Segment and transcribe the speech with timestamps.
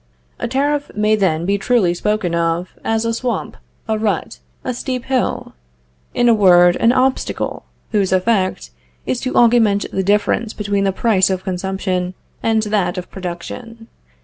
[0.39, 3.55] A tariff may then be truly spoken of, as a swamp,
[3.87, 5.53] a rut, a steep hill;
[6.15, 8.71] in a word, an obstacle, whose effect
[9.05, 13.89] is to augment the difference between the price of consumption and that of production.